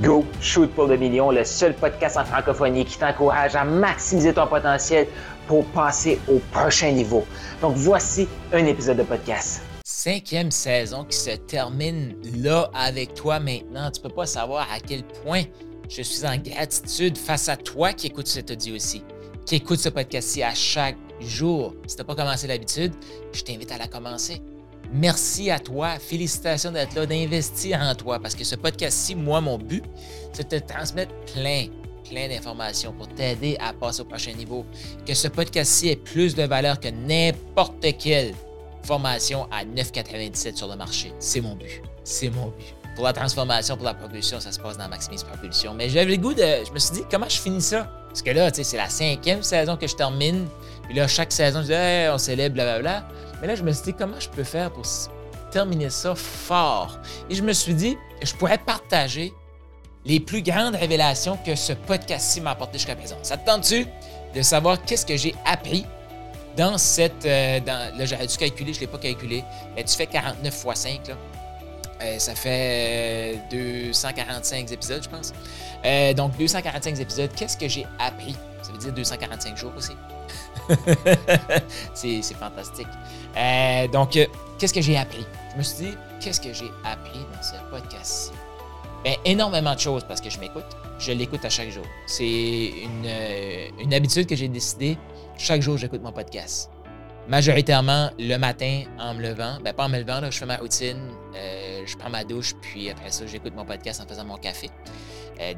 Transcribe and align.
Go 0.00 0.24
Shoot 0.40 0.70
pour 0.70 0.86
le 0.86 0.96
million, 0.96 1.30
le 1.30 1.44
seul 1.44 1.74
podcast 1.74 2.16
en 2.16 2.24
francophonie 2.24 2.84
qui 2.84 2.98
t'encourage 2.98 3.56
à 3.56 3.64
maximiser 3.64 4.32
ton 4.32 4.46
potentiel 4.46 5.06
pour 5.46 5.64
passer 5.66 6.20
au 6.28 6.38
prochain 6.52 6.92
niveau. 6.92 7.26
Donc 7.60 7.74
voici 7.76 8.28
un 8.52 8.64
épisode 8.66 8.98
de 8.98 9.02
podcast. 9.02 9.62
Cinquième 9.84 10.50
saison 10.50 11.04
qui 11.04 11.16
se 11.16 11.30
termine 11.30 12.14
là 12.42 12.70
avec 12.74 13.14
toi 13.14 13.40
maintenant. 13.40 13.90
Tu 13.90 14.00
peux 14.00 14.08
pas 14.08 14.26
savoir 14.26 14.68
à 14.72 14.78
quel 14.78 15.02
point 15.02 15.42
je 15.88 16.02
suis 16.02 16.26
en 16.26 16.36
gratitude 16.36 17.18
face 17.18 17.48
à 17.48 17.56
toi 17.56 17.92
qui 17.92 18.06
écoutes 18.06 18.28
cet 18.28 18.50
audio 18.50 18.76
aussi, 18.76 19.02
qui 19.46 19.56
écoute 19.56 19.78
ce 19.78 19.88
podcast-ci 19.88 20.42
à 20.42 20.54
chaque 20.54 20.96
jour. 21.20 21.74
Si 21.86 21.96
tu 21.96 22.02
n'as 22.02 22.06
pas 22.06 22.14
commencé 22.14 22.46
l'habitude, 22.46 22.92
je 23.32 23.42
t'invite 23.42 23.72
à 23.72 23.78
la 23.78 23.88
commencer. 23.88 24.40
Merci 24.92 25.50
à 25.50 25.58
toi. 25.58 25.98
Félicitations 25.98 26.70
d'être 26.70 26.94
là, 26.94 27.06
d'investir 27.06 27.80
en 27.80 27.94
toi. 27.94 28.18
Parce 28.20 28.34
que 28.34 28.44
ce 28.44 28.56
podcast-ci, 28.56 29.14
moi, 29.14 29.40
mon 29.40 29.56
but, 29.56 29.84
c'est 30.32 30.50
de 30.50 30.58
te 30.58 30.72
transmettre 30.72 31.12
plein, 31.32 31.66
plein 32.08 32.28
d'informations 32.28 32.92
pour 32.92 33.08
t'aider 33.08 33.56
à 33.58 33.72
passer 33.72 34.02
au 34.02 34.04
prochain 34.04 34.32
niveau. 34.32 34.66
Que 35.06 35.14
ce 35.14 35.28
podcast-ci 35.28 35.88
ait 35.88 35.96
plus 35.96 36.34
de 36.34 36.42
valeur 36.42 36.78
que 36.78 36.88
n'importe 36.88 37.86
quelle 37.98 38.34
formation 38.82 39.48
à 39.50 39.64
9,97 39.64 40.56
sur 40.56 40.68
le 40.68 40.76
marché. 40.76 41.12
C'est 41.18 41.40
mon 41.40 41.54
but. 41.54 41.82
C'est 42.04 42.28
mon 42.28 42.48
but. 42.48 42.74
Pour 42.94 43.04
la 43.06 43.14
transformation, 43.14 43.76
pour 43.76 43.86
la 43.86 43.94
propulsion, 43.94 44.40
ça 44.40 44.52
se 44.52 44.60
passe 44.60 44.76
dans 44.76 44.88
Maximise 44.88 45.24
Propulsion. 45.24 45.72
Mais 45.72 45.88
j'avais 45.88 46.10
le 46.10 46.16
goût 46.18 46.34
de. 46.34 46.42
Je 46.66 46.72
me 46.72 46.78
suis 46.78 46.96
dit, 46.96 47.02
comment 47.10 47.28
je 47.28 47.40
finis 47.40 47.62
ça? 47.62 47.90
Parce 48.08 48.20
que 48.20 48.30
là, 48.30 48.50
tu 48.50 48.56
sais, 48.56 48.64
c'est 48.64 48.76
la 48.76 48.90
cinquième 48.90 49.42
saison 49.42 49.78
que 49.78 49.86
je 49.86 49.96
termine. 49.96 50.46
Puis 50.84 50.94
là, 50.94 51.08
chaque 51.08 51.32
saison, 51.32 51.62
je 51.62 51.68
dis, 51.68 52.12
on 52.12 52.18
célèbre, 52.18 52.56
blablabla. 52.56 53.08
Mais 53.42 53.48
là, 53.48 53.56
je 53.56 53.64
me 53.64 53.72
suis 53.72 53.82
dit, 53.82 53.94
comment 53.94 54.20
je 54.20 54.28
peux 54.28 54.44
faire 54.44 54.70
pour 54.70 54.84
terminer 55.50 55.90
ça 55.90 56.14
fort? 56.14 57.00
Et 57.28 57.34
je 57.34 57.42
me 57.42 57.52
suis 57.52 57.74
dit, 57.74 57.98
je 58.22 58.32
pourrais 58.34 58.56
partager 58.56 59.34
les 60.04 60.20
plus 60.20 60.42
grandes 60.42 60.76
révélations 60.76 61.36
que 61.44 61.56
ce 61.56 61.72
podcast-ci 61.72 62.40
m'a 62.40 62.52
apporté 62.52 62.78
jusqu'à 62.78 62.94
présent. 62.94 63.16
Ça 63.24 63.36
te 63.36 63.44
tente-tu 63.44 63.84
de 64.32 64.42
savoir 64.42 64.80
qu'est-ce 64.84 65.04
que 65.04 65.16
j'ai 65.16 65.34
appris 65.44 65.84
dans 66.56 66.78
cette. 66.78 67.26
Euh, 67.26 67.58
dans, 67.58 67.96
là, 67.98 68.04
j'aurais 68.04 68.28
dû 68.28 68.36
calculer, 68.36 68.72
je 68.72 68.78
ne 68.78 68.82
l'ai 68.82 68.86
pas 68.86 68.98
calculé. 68.98 69.42
Tu 69.76 69.96
fais 69.96 70.06
49 70.06 70.64
x 70.68 70.80
5, 70.80 71.08
là. 71.08 71.14
Euh, 72.02 72.18
ça 72.18 72.34
fait 72.34 73.40
245 73.50 74.56
euh, 74.70 74.74
épisodes, 74.74 75.02
je 75.02 75.08
pense. 75.08 75.32
donc, 76.16 76.36
245 76.36 77.00
épisodes. 77.00 77.30
Qu'est-ce 77.34 77.56
que 77.56 77.68
j'ai 77.68 77.86
appris? 77.98 78.36
Ça 78.62 78.70
veut 78.70 78.78
dire 78.78 78.92
245 78.92 79.56
jours 79.56 79.72
aussi. 79.76 79.92
c'est 81.94 82.22
fantastique. 82.34 82.88
Euh, 83.36 83.88
donc, 83.88 84.16
euh, 84.16 84.26
qu'est-ce 84.58 84.74
que 84.74 84.80
j'ai 84.80 84.96
appris? 84.96 85.24
Je 85.52 85.58
me 85.58 85.62
suis 85.62 85.84
dit, 85.84 85.94
qu'est-ce 86.20 86.40
que 86.40 86.52
j'ai 86.52 86.70
appris 86.84 87.20
dans 87.34 87.42
ce 87.42 87.54
podcast-ci? 87.70 88.32
Bien, 89.04 89.14
énormément 89.24 89.74
de 89.74 89.80
choses 89.80 90.04
parce 90.06 90.20
que 90.20 90.30
je 90.30 90.38
m'écoute. 90.38 90.64
Je 90.98 91.12
l'écoute 91.12 91.44
à 91.44 91.50
chaque 91.50 91.70
jour. 91.70 91.84
C'est 92.06 92.24
une, 92.24 93.06
euh, 93.06 93.96
habitude 93.96 94.26
que 94.26 94.36
j'ai 94.36 94.48
décidé. 94.48 94.96
Chaque 95.36 95.62
jour, 95.62 95.76
j'écoute 95.76 96.02
mon 96.02 96.12
podcast. 96.12 96.70
Majoritairement 97.28 98.10
le 98.18 98.36
matin 98.36 98.84
en 98.98 99.14
me 99.14 99.22
levant. 99.22 99.58
Ben, 99.64 99.72
pas 99.72 99.84
en 99.84 99.88
me 99.88 99.98
levant, 99.98 100.20
là, 100.20 100.30
je 100.30 100.38
fais 100.38 100.46
ma 100.46 100.56
routine, 100.56 101.10
je 101.32 101.96
prends 101.96 102.10
ma 102.10 102.24
douche, 102.24 102.54
puis 102.60 102.90
après 102.90 103.10
ça, 103.10 103.26
j'écoute 103.26 103.54
mon 103.54 103.64
podcast 103.64 104.00
en 104.00 104.06
faisant 104.08 104.24
mon 104.24 104.36
café. 104.36 104.70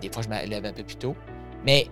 des 0.00 0.10
fois, 0.10 0.22
je 0.22 0.28
me 0.28 0.46
lève 0.46 0.64
un 0.66 0.72
peu 0.72 0.82
plus 0.82 0.96
tôt. 0.96 1.16
Mais 1.64 1.88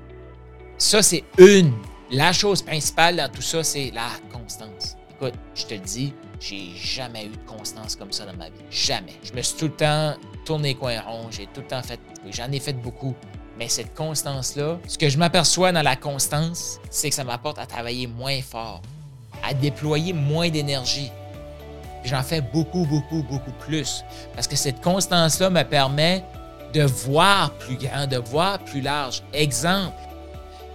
ça, 0.77 1.03
c'est 1.03 1.25
une 1.39 1.73
la 2.13 2.33
chose 2.33 2.61
principale 2.61 3.17
dans 3.17 3.29
tout 3.31 3.43
ça, 3.43 3.65
c'est 3.65 3.91
la 3.95 4.09
constance. 4.31 4.97
Écoute, 5.11 5.35
je 5.55 5.65
te 5.65 5.75
le 5.75 5.81
dis, 5.81 6.13
j'ai 6.39 6.71
jamais 6.77 7.25
eu 7.25 7.31
de 7.31 7.37
constance 7.47 7.97
comme 7.97 8.13
ça 8.13 8.27
dans 8.27 8.37
ma 8.37 8.47
vie. 8.47 8.61
Jamais. 8.71 9.15
Je 9.23 9.33
me 9.33 9.41
suis 9.41 9.57
tout 9.57 9.67
le 9.67 9.73
temps 9.73 10.15
tourné 10.45 10.69
les 10.69 10.75
coins 10.75 11.01
ronds, 11.01 11.31
j'ai 11.31 11.47
tout 11.47 11.63
le 11.63 11.67
temps 11.67 11.83
fait, 11.83 11.99
j'en 12.31 12.53
ai 12.53 12.61
fait 12.61 12.75
beaucoup. 12.75 13.15
Mais 13.59 13.69
cette 13.69 13.95
constance-là, 13.95 14.79
ce 14.87 14.99
que 14.99 15.09
je 15.09 15.17
m'aperçois 15.17 15.73
dans 15.73 15.83
la 15.83 15.97
constance, 15.97 16.79
c'est 16.91 17.09
que 17.09 17.15
ça 17.15 17.25
m'apporte 17.25 17.59
à 17.59 17.67
travailler 17.67 18.07
moins 18.07 18.41
fort, 18.43 18.83
à 19.43 19.55
déployer 19.55 20.13
moins 20.13 20.51
d'énergie. 20.51 21.11
J'en 22.05 22.23
fais 22.23 22.41
beaucoup, 22.41 22.85
beaucoup, 22.85 23.23
beaucoup 23.23 23.53
plus. 23.61 24.05
Parce 24.35 24.47
que 24.47 24.57
cette 24.57 24.81
constance-là 24.81 25.49
me 25.49 25.63
permet 25.63 26.25
de 26.75 26.83
voir 26.83 27.53
plus 27.55 27.77
grand, 27.77 28.07
de 28.07 28.17
voir 28.17 28.59
plus 28.59 28.81
large. 28.81 29.23
Exemple, 29.33 29.95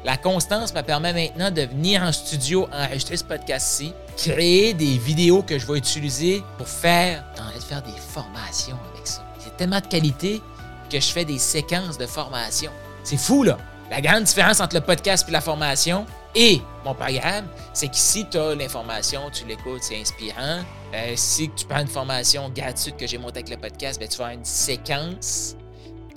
la 0.08 0.16
constance 0.16 0.74
me 0.74 0.82
permet 0.84 1.12
maintenant 1.12 1.52
de 1.52 1.64
venir 1.64 2.02
en 2.02 2.14
studio 2.14 2.66
enregistrer 2.72 3.18
ce 3.18 3.26
podcast-ci, 3.26 3.92
créer 4.16 4.74
des 4.74 4.98
vidéos 4.98 5.44
que 5.44 5.60
je 5.60 5.68
vais 5.68 5.78
utiliser 5.78 6.42
pour 6.58 6.66
faire, 6.66 7.26
de 7.54 7.60
faire 7.60 7.84
des 7.84 8.00
formations 8.00 8.78
avec 8.94 9.06
ça. 9.06 9.22
C'est 9.38 9.58
tellement 9.58 9.82
de 9.82 9.86
qualité 9.86 10.42
que 10.90 10.98
je 10.98 11.08
fais 11.08 11.26
des 11.26 11.38
séquences 11.38 11.98
de 11.98 12.06
formation. 12.06 12.72
C'est 13.04 13.18
fou, 13.18 13.44
là. 13.44 13.58
La 13.92 14.00
grande 14.00 14.24
différence 14.24 14.62
entre 14.62 14.76
le 14.76 14.82
podcast 14.82 15.26
et 15.28 15.32
la 15.34 15.42
formation 15.42 16.06
et 16.34 16.62
mon 16.86 16.94
programme, 16.94 17.48
c'est 17.74 17.90
qu'ici, 17.90 18.26
tu 18.32 18.38
as 18.38 18.56
l'information, 18.56 19.30
tu 19.30 19.44
l'écoutes, 19.46 19.84
c'est 19.84 20.00
inspirant. 20.00 20.62
Euh, 20.94 21.14
si 21.18 21.50
tu 21.54 21.66
prends 21.66 21.82
une 21.82 21.88
formation 21.88 22.50
gratuite 22.56 22.96
que 22.96 23.08
j'ai 23.08 23.18
montée 23.18 23.40
avec 23.40 23.50
le 23.50 23.58
podcast, 23.58 24.00
ben, 24.00 24.08
tu 24.08 24.18
vas 24.20 24.28
avoir 24.28 24.40
une 24.40 24.46
séquence 24.46 25.58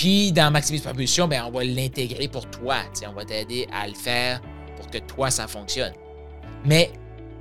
puis 0.01 0.33
dans 0.33 0.51
Maximise 0.51 0.81
Propulsion, 0.81 1.29
ben, 1.29 1.45
on 1.47 1.51
va 1.51 1.63
l'intégrer 1.63 2.27
pour 2.27 2.49
toi. 2.49 2.77
On 3.07 3.13
va 3.13 3.23
t'aider 3.27 3.69
à 3.71 3.87
le 3.87 3.93
faire 3.93 4.41
pour 4.79 4.91
que 4.91 4.97
toi, 4.97 5.31
ça 5.31 5.47
fonctionne. 5.47 5.93
Mais 6.65 6.91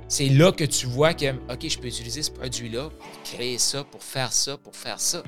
c'est 0.08 0.28
là 0.28 0.52
que 0.52 0.64
tu 0.64 0.84
vois 0.84 1.14
que, 1.14 1.30
OK, 1.50 1.66
je 1.66 1.78
peux 1.78 1.86
utiliser 1.86 2.22
ce 2.22 2.30
produit-là 2.30 2.90
pour 2.90 3.22
créer 3.24 3.56
ça, 3.56 3.82
pour 3.84 4.02
faire 4.02 4.30
ça, 4.30 4.58
pour 4.58 4.76
faire 4.76 5.00
ça. 5.00 5.22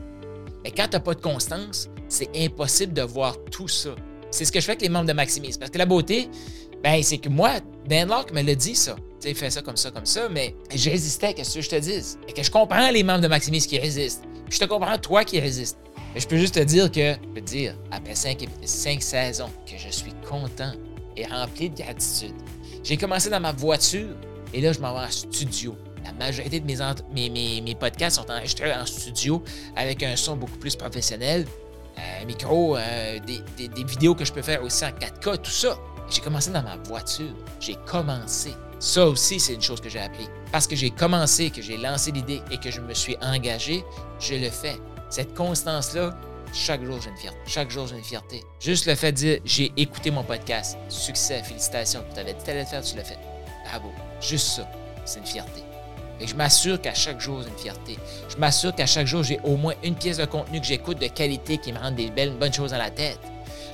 Mais 0.62 0.72
quand 0.72 0.88
tu 0.88 0.96
n'as 0.96 1.00
pas 1.00 1.14
de 1.14 1.22
constance, 1.22 1.88
c'est 2.06 2.28
impossible 2.36 2.92
de 2.92 3.00
voir 3.00 3.42
tout 3.50 3.66
ça. 3.66 3.94
C'est 4.30 4.44
ce 4.44 4.52
que 4.52 4.60
je 4.60 4.66
fais 4.66 4.72
avec 4.72 4.82
les 4.82 4.90
membres 4.90 5.08
de 5.08 5.14
Maximise. 5.14 5.56
Parce 5.56 5.70
que 5.70 5.78
la 5.78 5.86
beauté, 5.86 6.28
ben, 6.82 7.02
c'est 7.02 7.16
que 7.16 7.30
moi, 7.30 7.52
Dan 7.88 8.10
Locke 8.10 8.34
me 8.34 8.42
l'a 8.42 8.54
dit 8.54 8.76
ça. 8.76 8.94
Tu 9.22 9.28
sais, 9.28 9.34
fais 9.34 9.48
ça 9.48 9.62
comme 9.62 9.78
ça, 9.78 9.90
comme 9.90 10.04
ça, 10.04 10.28
mais 10.28 10.54
je 10.74 10.90
résistais, 10.90 11.32
qu'est-ce 11.32 11.54
que 11.54 11.62
je 11.62 11.70
te 11.70 11.76
dise? 11.76 12.18
Et 12.28 12.34
que 12.34 12.42
je 12.42 12.50
comprends 12.50 12.90
les 12.90 13.02
membres 13.02 13.22
de 13.22 13.28
Maximise 13.28 13.66
qui 13.66 13.78
résistent. 13.78 14.24
je 14.50 14.58
te 14.58 14.66
comprends, 14.66 14.98
toi 14.98 15.24
qui 15.24 15.40
résistes. 15.40 15.78
Je 16.14 16.26
peux 16.26 16.36
juste 16.36 16.54
te 16.54 16.60
dire 16.60 16.90
que, 16.92 17.14
je 17.14 17.28
peux 17.34 17.40
te 17.40 17.46
dire, 17.46 17.74
après 17.90 18.14
cinq, 18.14 18.46
saisons, 19.02 19.50
que 19.66 19.78
je 19.78 19.88
suis 19.88 20.12
content 20.28 20.72
et 21.16 21.24
rempli 21.26 21.70
de 21.70 21.82
gratitude. 21.82 22.34
J'ai 22.84 22.98
commencé 22.98 23.30
dans 23.30 23.40
ma 23.40 23.52
voiture 23.52 24.10
et 24.52 24.60
là, 24.60 24.72
je 24.72 24.80
m'en 24.80 24.92
vais 24.92 25.06
en 25.06 25.10
studio. 25.10 25.74
La 26.04 26.12
majorité 26.12 26.60
de 26.60 26.66
mes, 26.66 27.60
mes, 27.60 27.74
podcasts 27.74 28.16
sont 28.16 28.30
enregistrés 28.30 28.74
en 28.74 28.84
studio 28.84 29.42
avec 29.74 30.02
un 30.02 30.16
son 30.16 30.36
beaucoup 30.36 30.58
plus 30.58 30.76
professionnel, 30.76 31.46
un 31.96 32.24
micro, 32.26 32.76
euh, 32.76 33.18
des, 33.20 33.68
des, 33.68 33.84
vidéos 33.84 34.14
que 34.14 34.24
je 34.24 34.32
peux 34.32 34.42
faire 34.42 34.62
aussi 34.62 34.84
en 34.84 34.88
4K, 34.88 35.38
tout 35.38 35.50
ça. 35.50 35.78
J'ai 36.10 36.20
commencé 36.20 36.50
dans 36.50 36.62
ma 36.62 36.76
voiture. 36.76 37.32
J'ai 37.60 37.76
commencé. 37.86 38.50
Ça 38.80 39.06
aussi, 39.06 39.38
c'est 39.40 39.54
une 39.54 39.62
chose 39.62 39.80
que 39.80 39.88
j'ai 39.88 40.00
appris. 40.00 40.28
Parce 40.50 40.66
que 40.66 40.76
j'ai 40.76 40.90
commencé, 40.90 41.50
que 41.50 41.62
j'ai 41.62 41.78
lancé 41.78 42.10
l'idée 42.10 42.42
et 42.50 42.58
que 42.58 42.70
je 42.70 42.80
me 42.80 42.92
suis 42.92 43.16
engagé, 43.22 43.84
je 44.18 44.34
le 44.34 44.50
fais. 44.50 44.76
Cette 45.12 45.34
constance-là, 45.34 46.14
chaque 46.54 46.82
jour, 46.82 46.98
j'ai 47.02 47.10
une 47.10 47.16
fierté. 47.18 47.38
Chaque 47.46 47.70
jour, 47.70 47.86
j'ai 47.86 47.96
une 47.96 48.02
fierté. 48.02 48.42
Juste 48.58 48.86
le 48.86 48.94
fait 48.94 49.12
de 49.12 49.16
dire, 49.18 49.40
j'ai 49.44 49.70
écouté 49.76 50.10
mon 50.10 50.24
podcast. 50.24 50.78
Succès, 50.88 51.42
félicitations. 51.42 52.02
Tu 52.14 52.18
avais 52.18 52.32
dit 52.32 52.40
le 52.46 52.64
faire, 52.64 52.82
tu 52.82 52.96
l'as 52.96 53.04
fait. 53.04 53.18
Bravo. 53.68 53.90
Juste 54.22 54.46
ça, 54.46 54.66
c'est 55.04 55.18
une 55.18 55.26
fierté. 55.26 55.60
Et 56.18 56.26
je 56.26 56.34
m'assure 56.34 56.80
qu'à 56.80 56.94
chaque 56.94 57.20
jour, 57.20 57.42
j'ai 57.42 57.50
une 57.50 57.58
fierté. 57.58 57.98
Je 58.30 58.38
m'assure 58.38 58.74
qu'à 58.74 58.86
chaque 58.86 59.06
jour, 59.06 59.22
j'ai 59.22 59.38
au 59.44 59.58
moins 59.58 59.74
une 59.84 59.96
pièce 59.96 60.16
de 60.16 60.24
contenu 60.24 60.62
que 60.62 60.66
j'écoute 60.66 60.98
de 60.98 61.08
qualité 61.08 61.58
qui 61.58 61.74
me 61.74 61.78
rend 61.78 61.90
des 61.90 62.10
belles, 62.10 62.32
bonnes 62.32 62.54
choses 62.54 62.70
dans 62.70 62.78
la 62.78 62.88
tête. 62.88 63.20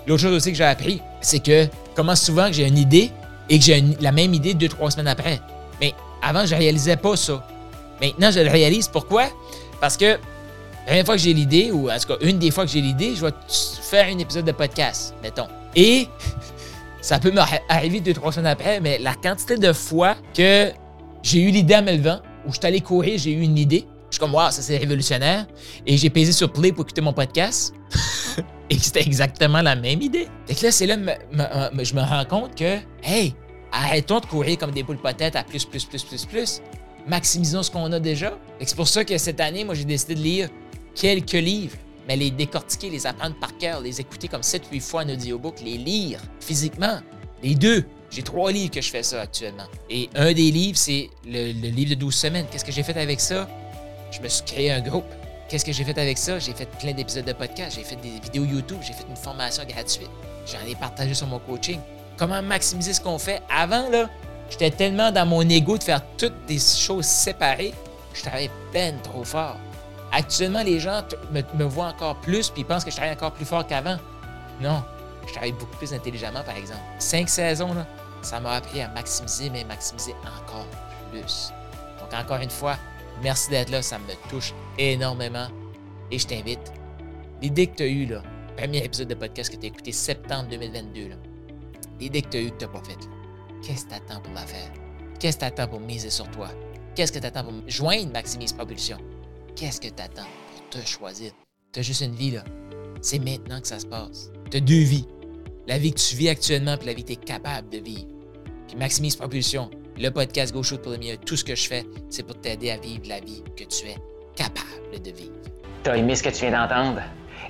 L'autre 0.08 0.22
chose 0.22 0.34
aussi 0.34 0.50
que 0.50 0.58
j'ai 0.58 0.64
appris, 0.64 1.00
c'est 1.20 1.38
que 1.40 1.68
comment 1.94 2.16
souvent 2.16 2.48
que 2.48 2.54
j'ai 2.54 2.66
une 2.66 2.78
idée 2.78 3.12
et 3.48 3.60
que 3.60 3.64
j'ai 3.64 3.80
la 4.00 4.10
même 4.10 4.34
idée 4.34 4.54
deux, 4.54 4.68
trois 4.68 4.90
semaines 4.90 5.06
après. 5.06 5.38
Mais 5.80 5.94
avant, 6.20 6.44
je 6.46 6.56
ne 6.56 6.58
réalisais 6.58 6.96
pas 6.96 7.14
ça. 7.14 7.46
Maintenant, 8.02 8.32
je 8.32 8.40
le 8.40 8.50
réalise. 8.50 8.88
Pourquoi? 8.88 9.28
Parce 9.80 9.96
que 9.96 10.18
la 10.88 10.92
première 10.92 11.04
fois 11.04 11.16
que 11.16 11.20
j'ai 11.20 11.34
l'idée, 11.34 11.70
ou 11.70 11.90
en 11.90 11.98
tout 11.98 12.08
cas 12.08 12.16
une 12.22 12.38
des 12.38 12.50
fois 12.50 12.64
que 12.64 12.70
j'ai 12.70 12.80
l'idée, 12.80 13.14
je 13.14 13.26
vais 13.26 13.32
faire 13.82 14.06
un 14.06 14.18
épisode 14.18 14.46
de 14.46 14.52
podcast, 14.52 15.14
mettons. 15.22 15.46
Et 15.76 16.08
ça 17.02 17.18
peut 17.18 17.30
m'arriver 17.30 18.00
deux, 18.00 18.14
trois 18.14 18.32
semaines 18.32 18.46
après, 18.46 18.80
mais 18.80 18.96
la 18.98 19.14
quantité 19.14 19.58
de 19.58 19.74
fois 19.74 20.16
que 20.34 20.72
j'ai 21.22 21.42
eu 21.42 21.50
l'idée 21.50 21.76
en 21.76 21.82
me 21.82 21.92
levant, 21.92 22.20
où 22.46 22.54
je 22.54 22.58
suis 22.58 22.66
allé 22.66 22.80
courir, 22.80 23.18
j'ai 23.18 23.32
eu 23.32 23.42
une 23.42 23.58
idée, 23.58 23.86
je 24.08 24.14
suis 24.14 24.18
comme, 24.18 24.34
wow, 24.34 24.50
ça 24.50 24.62
c'est 24.62 24.78
révolutionnaire. 24.78 25.46
Et 25.84 25.98
j'ai 25.98 26.08
pesé 26.08 26.32
sur 26.32 26.50
play 26.50 26.72
pour 26.72 26.86
écouter 26.86 27.02
mon 27.02 27.12
podcast. 27.12 27.74
et 28.70 28.78
c'était 28.78 29.02
exactement 29.02 29.60
la 29.60 29.76
même 29.76 30.00
idée. 30.00 30.26
Et 30.48 30.54
que 30.54 30.64
là, 30.64 30.72
c'est 30.72 30.86
là 30.86 30.96
que 30.96 31.84
je 31.84 31.94
me 31.94 32.00
rends 32.00 32.24
compte 32.24 32.54
que, 32.54 32.78
hey, 33.02 33.34
arrêtons 33.72 34.20
de 34.20 34.26
courir 34.26 34.56
comme 34.56 34.70
des 34.70 34.84
boules 34.84 34.96
potettes 34.96 35.36
à 35.36 35.44
plus, 35.44 35.66
plus, 35.66 35.84
plus, 35.84 36.02
plus, 36.02 36.24
plus. 36.24 36.62
Maximisons 37.06 37.62
ce 37.62 37.70
qu'on 37.70 37.92
a 37.92 38.00
déjà. 38.00 38.38
Et 38.58 38.64
c'est 38.64 38.76
pour 38.76 38.88
ça 38.88 39.04
que 39.04 39.18
cette 39.18 39.40
année, 39.40 39.64
moi, 39.64 39.74
j'ai 39.74 39.84
décidé 39.84 40.14
de 40.14 40.20
lire 40.20 40.48
quelques 40.98 41.32
livres, 41.32 41.76
mais 42.06 42.16
les 42.16 42.30
décortiquer, 42.30 42.90
les 42.90 43.06
apprendre 43.06 43.36
par 43.38 43.56
cœur, 43.56 43.80
les 43.80 44.00
écouter 44.00 44.28
comme 44.28 44.40
7-8 44.40 44.80
fois 44.80 45.02
en 45.02 45.08
audiobook, 45.08 45.60
les 45.64 45.78
lire 45.78 46.20
physiquement. 46.40 47.00
Les 47.42 47.54
deux. 47.54 47.84
J'ai 48.10 48.22
trois 48.22 48.50
livres 48.50 48.70
que 48.70 48.80
je 48.80 48.90
fais 48.90 49.02
ça 49.02 49.20
actuellement. 49.20 49.66
Et 49.90 50.08
un 50.14 50.32
des 50.32 50.50
livres, 50.50 50.78
c'est 50.78 51.10
le, 51.26 51.52
livre 51.52 51.90
de 51.90 51.94
12 51.94 52.14
semaines. 52.14 52.46
Qu'est-ce 52.50 52.64
que 52.64 52.72
j'ai 52.72 52.82
fait 52.82 52.96
avec 52.96 53.20
ça? 53.20 53.48
Je 54.10 54.20
me 54.20 54.28
suis 54.28 54.44
créé 54.44 54.72
un 54.72 54.80
groupe. 54.80 55.04
qu'est-ce 55.48 55.64
que 55.64 55.72
j'ai 55.72 55.84
fait 55.84 55.98
avec 55.98 56.18
ça? 56.18 56.38
J'ai 56.38 56.54
fait 56.54 56.68
plein 56.78 56.92
d'épisodes 56.92 57.26
de 57.26 57.32
podcast, 57.32 57.76
j'ai 57.76 57.84
fait 57.84 57.96
des 57.96 58.18
vidéos 58.20 58.44
YouTube, 58.44 58.78
j'ai 58.80 58.94
fait 58.94 59.04
une 59.08 59.16
formation 59.16 59.62
gratuite. 59.64 60.10
J'en 60.46 60.66
ai 60.66 60.74
partagé 60.74 61.14
sur 61.14 61.26
mon 61.26 61.38
coaching. 61.38 61.78
Comment 62.16 62.42
maximiser 62.42 62.94
ce 62.94 63.00
qu'on 63.00 63.18
fait? 63.18 63.42
Avant, 63.54 63.88
là, 63.90 64.08
j'étais 64.50 64.70
tellement 64.70 65.12
dans 65.12 65.26
mon 65.26 65.42
ego 65.48 65.78
de 65.78 65.84
faire 65.84 66.02
toutes 66.16 66.46
des 66.46 66.58
choses 66.58 67.06
séparées, 67.06 67.74
je 68.14 68.22
travaillais 68.22 68.50
peine 68.72 68.98
trop 69.02 69.22
fort. 69.22 69.58
Actuellement, 70.12 70.62
les 70.62 70.80
gens 70.80 71.02
me, 71.32 71.64
voient 71.64 71.88
encore 71.88 72.16
plus 72.20 72.48
puis 72.50 72.64
pensent 72.64 72.84
que 72.84 72.90
je 72.90 72.96
travaille 72.96 73.14
encore 73.14 73.32
plus 73.32 73.44
fort 73.44 73.66
qu'avant. 73.66 73.96
Non, 74.60 74.82
je 75.26 75.32
travaille 75.32 75.52
beaucoup 75.52 75.76
plus 75.76 75.92
intelligemment, 75.92 76.42
par 76.42 76.56
exemple. 76.56 76.80
Cinq 76.98 77.28
saisons, 77.28 77.74
là, 77.74 77.86
ça 78.22 78.40
m'a 78.40 78.52
appris 78.52 78.80
à 78.80 78.88
maximiser, 78.88 79.50
mais 79.50 79.64
maximiser 79.64 80.14
encore 80.22 80.66
plus. 81.12 81.52
Donc, 82.00 82.12
encore 82.14 82.40
une 82.40 82.50
fois, 82.50 82.76
merci 83.22 83.50
d'être 83.50 83.70
là, 83.70 83.82
ça 83.82 83.98
me 83.98 84.30
touche 84.30 84.54
énormément. 84.78 85.48
Et 86.10 86.18
je 86.18 86.26
t'invite, 86.26 86.72
l'idée 87.42 87.66
que 87.66 87.76
tu 87.76 87.82
as 87.82 87.86
eue, 87.86 88.06
là, 88.06 88.22
premier 88.56 88.84
épisode 88.84 89.08
de 89.08 89.14
podcast 89.14 89.52
que 89.52 89.56
tu 89.56 89.66
as 89.66 89.68
écouté 89.68 89.92
septembre 89.92 90.48
2022, 90.50 91.10
l'idée 92.00 92.22
que 92.22 92.28
tu 92.28 92.36
as 92.38 92.40
eue 92.40 92.50
que 92.50 92.56
tu 92.56 92.64
n'as 92.64 92.72
pas 92.72 92.82
faite, 92.82 93.08
qu'est-ce 93.62 93.84
que 93.84 93.90
tu 93.90 93.94
attends 93.94 94.20
pour 94.20 94.32
la 94.32 94.46
faire? 94.46 94.70
Qu'est-ce 95.20 95.36
que 95.36 95.40
tu 95.40 95.46
attends 95.46 95.68
pour 95.68 95.80
miser 95.80 96.10
sur 96.10 96.30
toi? 96.30 96.48
Qu'est-ce 96.94 97.12
que 97.12 97.18
tu 97.18 97.26
attends 97.26 97.44
pour 97.44 97.52
joindre 97.66 98.12
Maximise 98.12 98.52
Propulsion? 98.52 98.98
Qu'est-ce 99.58 99.80
que 99.80 99.88
tu 99.88 100.00
attends 100.00 100.28
pour 100.52 100.68
te 100.70 100.86
choisir? 100.86 101.32
Tu 101.72 101.80
as 101.80 101.82
juste 101.82 102.02
une 102.02 102.14
vie, 102.14 102.30
là. 102.30 102.44
C'est 103.02 103.18
maintenant 103.18 103.60
que 103.60 103.66
ça 103.66 103.80
se 103.80 103.86
passe. 103.86 104.30
Tu 104.52 104.58
as 104.58 104.60
deux 104.60 104.84
vies. 104.84 105.08
La 105.66 105.78
vie 105.78 105.92
que 105.92 105.98
tu 105.98 106.14
vis 106.14 106.28
actuellement 106.28 106.76
et 106.80 106.84
la 106.86 106.92
vie 106.92 107.02
que 107.02 107.08
tu 107.08 107.14
es 107.14 107.16
capable 107.16 107.68
de 107.68 107.78
vivre. 107.78 108.06
Puis 108.68 108.76
Maximise 108.76 109.16
Propulsion, 109.16 109.68
le 109.96 110.10
podcast 110.10 110.54
Go 110.54 110.62
Shoot 110.62 110.80
pour 110.80 110.92
le 110.92 110.98
mieux, 110.98 111.16
tout 111.16 111.34
ce 111.34 111.42
que 111.42 111.56
je 111.56 111.66
fais, 111.66 111.84
c'est 112.08 112.22
pour 112.22 112.40
t'aider 112.40 112.70
à 112.70 112.76
vivre 112.76 113.02
la 113.08 113.18
vie 113.18 113.42
que 113.56 113.64
tu 113.64 113.86
es 113.86 113.96
capable 114.36 115.02
de 115.02 115.10
vivre. 115.10 115.34
T'as 115.82 115.96
aimé 115.96 116.14
ce 116.14 116.22
que 116.22 116.28
tu 116.28 116.46
viens 116.46 116.52
d'entendre? 116.52 117.02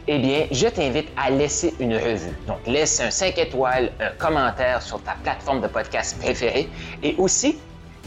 Eh 0.06 0.19
bien, 0.19 0.46
je 0.50 0.66
t'invite 0.66 1.08
à 1.14 1.28
laisser 1.28 1.75
une 1.78 1.94
revue. 1.94 2.34
Donc, 2.46 2.66
laisse 2.66 3.00
un 3.00 3.10
5 3.10 3.37
étoiles, 3.37 3.93
un 4.00 4.12
commentaire 4.16 4.81
sur 4.81 5.02
ta 5.02 5.12
plateforme 5.22 5.60
de 5.60 5.66
podcast 5.66 6.19
préférée 6.19 6.70
et 7.02 7.14
aussi 7.16 7.58